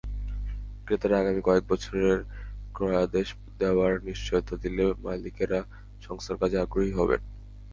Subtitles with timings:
[0.85, 2.17] ক্রেতারা আগামী কয়েক বছরের
[2.73, 3.27] ক্রয়াদেশ
[3.59, 5.59] দেওয়ার নিশ্চয়তা দিলে মালিকেরা
[6.01, 7.21] সংস্কারকাজের আগ্রহী হবেন।